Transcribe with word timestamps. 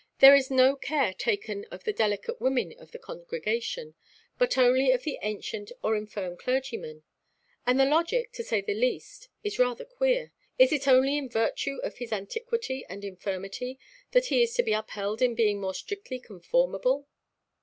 "There 0.17 0.33
is 0.33 0.49
no 0.49 0.75
care 0.75 1.13
taken 1.13 1.63
of 1.65 1.83
the 1.83 1.93
delicate 1.93 2.41
women 2.41 2.73
of 2.79 2.91
the 2.91 2.97
congregation, 2.97 3.93
but 4.39 4.57
only 4.57 4.89
of 4.91 5.03
the 5.03 5.19
ancient 5.21 5.71
or 5.83 5.95
infirm 5.95 6.37
clergyman. 6.37 7.03
And 7.67 7.79
the 7.79 7.85
logic, 7.85 8.31
to 8.31 8.43
say 8.43 8.61
the 8.61 8.73
least, 8.73 9.29
is 9.43 9.59
rather 9.59 9.85
queer: 9.85 10.31
is 10.57 10.71
it 10.71 10.87
only 10.87 11.17
in 11.19 11.29
virtue 11.29 11.77
of 11.83 11.99
his 11.99 12.11
antiquity 12.11 12.83
and 12.89 13.05
infirmity 13.05 13.77
that 14.09 14.25
he 14.25 14.41
is 14.41 14.55
to 14.55 14.63
be 14.63 14.73
upheld 14.73 15.21
in 15.21 15.35
being 15.35 15.61
more 15.61 15.75
strictly 15.75 16.17
conformable? 16.19 17.07